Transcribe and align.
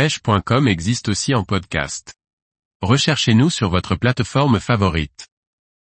pêche.com 0.00 0.66
existe 0.66 1.10
aussi 1.10 1.34
en 1.34 1.44
podcast. 1.44 2.14
Recherchez-nous 2.80 3.50
sur 3.50 3.68
votre 3.68 3.96
plateforme 3.96 4.58
favorite. 4.58 5.28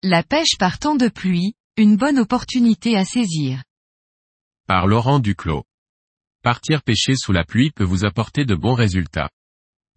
La 0.03 0.23
pêche 0.23 0.57
par 0.58 0.79
temps 0.79 0.95
de 0.95 1.08
pluie, 1.08 1.53
une 1.76 1.99
bonne 1.99 2.18
opportunité 2.18 2.97
à 2.97 3.05
saisir. 3.05 3.63
Par 4.67 4.86
Laurent 4.86 5.18
Duclos. 5.18 5.65
Partir 6.42 6.83
pêcher 6.83 7.15
sous 7.15 7.33
la 7.33 7.44
pluie 7.44 7.73
peut 7.73 7.84
vous 7.84 8.07
apporter 8.07 8.46
de 8.46 8.55
bons 8.55 8.73
résultats. 8.73 9.29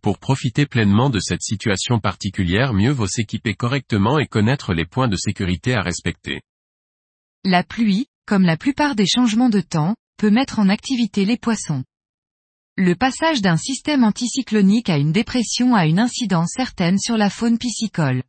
Pour 0.02 0.20
profiter 0.20 0.66
pleinement 0.66 1.10
de 1.10 1.22
cette 1.22 1.42
situation 1.42 2.02
particulière 2.02 2.74
mieux 2.74 2.92
vaut 2.92 3.08
s'équiper 3.08 3.54
correctement 3.54 4.20
et 4.20 4.28
connaître 4.28 4.74
les 4.74 4.86
points 4.86 5.08
de 5.08 5.16
sécurité 5.16 5.76
à 5.76 5.82
respecter. 5.82 6.42
La 7.46 7.64
pluie, 7.64 8.08
comme 8.26 8.44
la 8.44 8.58
plupart 8.58 8.96
des 8.96 9.08
changements 9.08 9.50
de 9.50 9.62
temps, 9.62 9.96
peut 10.18 10.30
mettre 10.30 10.60
en 10.60 10.68
activité 10.68 11.24
les 11.24 11.38
poissons. 11.38 11.86
Le 12.76 12.96
passage 12.96 13.42
d'un 13.44 13.56
système 13.56 14.04
anticyclonique 14.04 14.90
à 14.90 14.98
une 14.98 15.12
dépression 15.12 15.76
a 15.76 15.86
une 15.86 16.00
incidence 16.00 16.54
certaine 16.56 16.98
sur 16.98 17.18
la 17.18 17.30
faune 17.30 17.60
piscicole. 17.60 18.24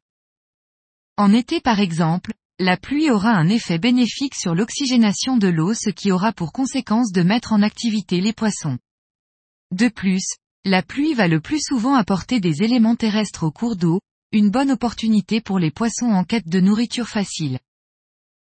En 1.16 1.32
été 1.32 1.60
par 1.62 1.80
exemple, 1.80 2.34
la 2.58 2.76
pluie 2.76 3.10
aura 3.10 3.30
un 3.30 3.48
effet 3.48 3.78
bénéfique 3.78 4.34
sur 4.34 4.54
l'oxygénation 4.54 5.38
de 5.38 5.48
l'eau 5.48 5.72
ce 5.72 5.88
qui 5.88 6.12
aura 6.12 6.34
pour 6.34 6.52
conséquence 6.52 7.10
de 7.10 7.22
mettre 7.22 7.54
en 7.54 7.62
activité 7.62 8.20
les 8.20 8.34
poissons. 8.34 8.78
De 9.70 9.88
plus, 9.88 10.26
la 10.66 10.82
pluie 10.82 11.14
va 11.14 11.26
le 11.26 11.40
plus 11.40 11.62
souvent 11.62 11.94
apporter 11.94 12.38
des 12.38 12.62
éléments 12.62 12.96
terrestres 12.96 13.44
au 13.44 13.50
cours 13.50 13.76
d'eau, 13.76 14.00
une 14.30 14.50
bonne 14.50 14.72
opportunité 14.72 15.40
pour 15.40 15.58
les 15.58 15.70
poissons 15.70 16.10
en 16.10 16.22
quête 16.22 16.48
de 16.48 16.60
nourriture 16.60 17.08
facile. 17.08 17.60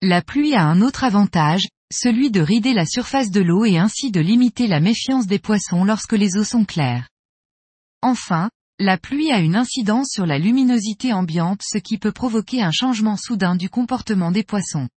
La 0.02 0.22
pluie 0.22 0.56
a 0.56 0.66
un 0.66 0.82
autre 0.82 1.06
avantage, 1.06 1.70
celui 1.92 2.32
de 2.32 2.42
rider 2.42 2.74
la 2.74 2.86
surface 2.86 3.32
de 3.32 3.42
l'eau 3.42 3.66
et 3.66 3.78
ainsi 3.78 4.12
de 4.12 4.20
limiter 4.20 4.68
la 4.68 4.80
méfiance 4.80 5.28
des 5.28 5.40
poissons 5.40 5.84
lorsque 5.84 6.14
les 6.14 6.38
eaux 6.38 6.44
sont 6.44 6.66
claires. 6.66 7.10
Enfin, 8.02 8.50
la 8.80 8.98
pluie 8.98 9.32
a 9.32 9.40
une 9.40 9.56
incidence 9.56 10.10
sur 10.12 10.26
la 10.26 10.38
luminosité 10.38 11.14
ambiante 11.14 11.62
ce 11.64 11.78
qui 11.78 11.98
peut 11.98 12.12
provoquer 12.12 12.62
un 12.62 12.72
changement 12.72 13.18
soudain 13.18 13.56
du 13.56 13.70
comportement 13.70 14.32
des 14.32 14.44
poissons. 14.44 14.90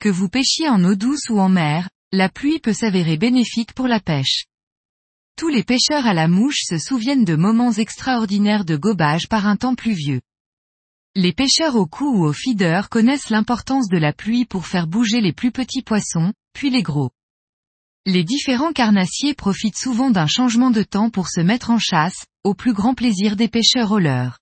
Que 0.00 0.08
vous 0.08 0.28
pêchiez 0.28 0.68
en 0.68 0.82
eau 0.84 0.94
douce 0.94 1.28
ou 1.30 1.38
en 1.38 1.48
mer, 1.48 1.88
la 2.12 2.28
pluie 2.28 2.58
peut 2.58 2.72
s'avérer 2.72 3.16
bénéfique 3.16 3.72
pour 3.72 3.86
la 3.86 4.00
pêche. 4.00 4.46
Tous 5.36 5.48
les 5.48 5.62
pêcheurs 5.62 6.06
à 6.06 6.14
la 6.14 6.28
mouche 6.28 6.62
se 6.64 6.78
souviennent 6.78 7.24
de 7.24 7.36
moments 7.36 7.72
extraordinaires 7.72 8.64
de 8.64 8.76
gobage 8.76 9.28
par 9.28 9.46
un 9.46 9.56
temps 9.56 9.74
pluvieux. 9.74 10.20
Les 11.18 11.32
pêcheurs 11.32 11.76
au 11.76 11.86
cou 11.86 12.04
ou 12.04 12.26
au 12.26 12.34
feeder 12.34 12.90
connaissent 12.90 13.30
l'importance 13.30 13.88
de 13.88 13.96
la 13.96 14.12
pluie 14.12 14.44
pour 14.44 14.66
faire 14.66 14.86
bouger 14.86 15.22
les 15.22 15.32
plus 15.32 15.50
petits 15.50 15.80
poissons, 15.80 16.34
puis 16.52 16.68
les 16.68 16.82
gros. 16.82 17.10
Les 18.04 18.22
différents 18.22 18.74
carnassiers 18.74 19.32
profitent 19.32 19.78
souvent 19.78 20.10
d'un 20.10 20.26
changement 20.26 20.70
de 20.70 20.82
temps 20.82 21.08
pour 21.08 21.28
se 21.28 21.40
mettre 21.40 21.70
en 21.70 21.78
chasse, 21.78 22.26
au 22.44 22.52
plus 22.52 22.74
grand 22.74 22.92
plaisir 22.92 23.34
des 23.34 23.48
pêcheurs 23.48 23.92
au 23.92 23.98
leurre. 23.98 24.38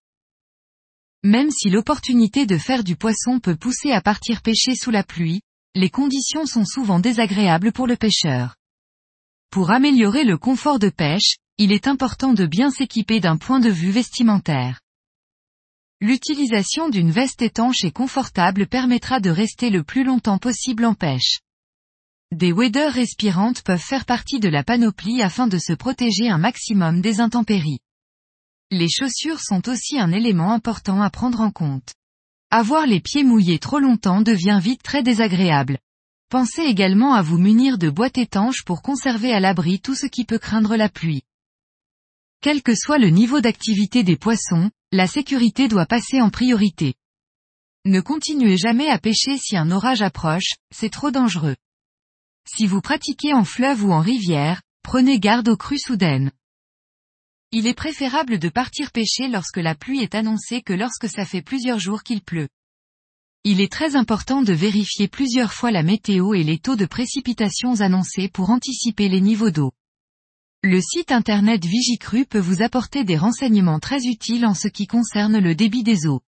Même 1.22 1.52
si 1.52 1.70
l'opportunité 1.70 2.45
de 2.45 2.58
faire 2.58 2.83
du 2.83 2.97
poisson 2.97 3.39
peut 3.39 3.55
pousser 3.55 3.92
à 3.92 4.00
partir 4.00 4.42
pêcher 4.42 4.75
sous 4.75 4.91
la 4.91 5.05
pluie, 5.05 5.42
les 5.77 5.91
conditions 5.91 6.45
sont 6.45 6.64
souvent 6.64 6.98
désagréables 6.98 7.70
pour 7.70 7.86
le 7.86 7.95
pêcheur. 7.95 8.56
Pour 9.48 9.70
améliorer 9.70 10.25
le 10.25 10.39
confort 10.39 10.80
de 10.80 10.89
pêche, 10.89 11.36
il 11.56 11.70
est 11.70 11.86
important 11.86 12.33
de 12.33 12.47
bien 12.47 12.70
s'équiper 12.70 13.20
d'un 13.20 13.36
point 13.36 13.61
de 13.61 13.70
vue 13.70 13.92
vestimentaire. 13.92 14.80
L'utilisation 16.05 16.91
d'une 16.91 17.10
veste 17.10 17.41
étanche 17.41 17.83
et 17.83 17.91
confortable 17.91 18.66
permettra 18.66 19.20
de 19.20 19.30
rester 19.30 19.70
le 19.70 19.83
plus 19.83 20.05
longtemps 20.05 20.36
possible 20.36 20.84
en 20.84 20.92
pêche. 20.92 21.38
Des 22.30 22.52
waders 22.52 22.92
respirantes 22.92 23.62
peuvent 23.62 23.80
faire 23.80 24.05
partie 24.05 24.38
de 24.38 24.50
la 24.50 24.62
panoplie 24.62 25.22
afin 25.22 25.46
de 25.46 25.56
se 25.56 25.72
protéger 25.72 26.28
un 26.28 26.36
maximum 26.36 27.00
des 27.00 27.20
intempéries. 27.20 27.78
Les 28.70 28.91
chaussures 28.91 29.41
sont 29.41 29.66
aussi 29.70 29.98
un 29.98 30.12
élément 30.12 30.52
important 30.52 31.00
à 31.00 31.08
prendre 31.08 31.41
en 31.41 31.50
compte. 31.50 31.94
Avoir 32.50 32.86
les 32.86 33.00
pieds 33.00 33.24
mouillés 33.24 33.58
trop 33.58 33.78
longtemps 33.78 34.20
devient 34.20 34.61
vite 34.61 34.83
très 34.83 35.02
désagréable. 35.02 35.78
Pensez 36.28 36.64
également 36.64 37.14
à 37.14 37.23
vous 37.23 37.39
munir 37.39 37.78
de 37.78 37.89
boîtes 37.89 38.18
étanches 38.18 38.62
pour 38.67 38.83
conserver 38.83 39.33
à 39.33 39.40
l'abri 39.40 39.80
tout 39.80 39.95
ce 39.95 40.05
qui 40.05 40.27
peut 40.27 40.39
craindre 40.39 40.77
la 40.77 40.90
pluie. 40.90 41.23
Quel 42.42 42.62
que 42.62 42.74
soit 42.74 42.98
le 42.98 43.08
niveau 43.08 43.40
d'activité 43.40 44.02
des 44.02 44.18
poissons, 44.18 44.70
la 44.94 45.08
sécurité 45.08 45.66
doit 45.66 45.86
passer 45.86 46.20
en 46.20 46.30
priorité. 46.30 46.94
Ne 47.84 48.00
continuez 48.00 48.56
jamais 48.56 48.88
à 48.88 49.00
pêcher 49.00 49.36
si 49.38 49.56
un 49.56 49.72
orage 49.72 50.02
approche, 50.02 50.55
c'est 50.72 50.88
trop 50.88 51.10
dangereux. 51.10 51.56
Si 52.48 52.68
vous 52.68 52.80
pratiquez 52.80 53.34
en 53.34 53.42
fleuve 53.42 53.84
ou 53.84 53.90
en 53.90 53.98
rivière, 53.98 54.62
prenez 54.84 55.18
garde 55.18 55.48
aux 55.48 55.56
crues 55.56 55.80
soudaines. 55.80 56.30
Il 57.50 57.66
est 57.66 57.74
préférable 57.74 58.38
de 58.38 58.48
partir 58.48 58.92
pêcher 58.92 59.27
lorsque 59.27 59.56
la 59.56 59.74
pluie 59.74 60.00
est 60.00 60.14
annoncée 60.14 60.62
que 60.62 60.72
lorsque 60.72 61.08
ça 61.08 61.27
fait 61.27 61.42
plusieurs 61.42 61.80
jours 61.80 62.04
qu'il 62.04 62.22
pleut. 62.22 62.48
Il 63.42 63.60
est 63.60 63.72
très 63.72 63.96
important 63.96 64.42
de 64.42 64.52
vérifier 64.52 65.08
plusieurs 65.08 65.52
fois 65.52 65.72
la 65.72 65.83
météo 65.83 66.34
et 66.34 66.44
les 66.44 66.58
taux 66.58 66.77
de 66.77 66.86
précipitations 66.86 67.80
annoncés 67.80 68.28
pour 68.28 68.50
anticiper 68.50 69.08
les 69.08 69.20
niveaux 69.20 69.50
d'eau. 69.50 69.72
Le 70.67 70.80
site 70.80 71.13
internet 71.13 71.63
Vigicru 71.63 72.25
peut 72.25 72.39
vous 72.39 72.63
apporter 72.63 73.05
des 73.05 73.19
renseignements 73.19 73.80
très 73.80 74.07
utiles 74.07 74.47
en 74.47 74.55
ce 74.55 74.67
qui 74.67 74.86
concerne 74.86 75.39
le 75.39 75.55
débit 75.55 75.83
des 75.83 76.07
eaux. 76.07 76.23